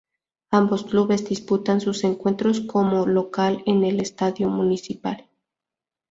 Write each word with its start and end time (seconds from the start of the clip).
Ambos 0.49 0.83
clubes 0.85 1.29
disputan 1.29 1.79
sus 1.79 2.03
encuentros 2.03 2.59
como 2.61 3.05
local 3.05 3.61
en 3.67 3.83
el 3.83 3.99
estadio 3.99 4.49
municipal. 4.49 5.29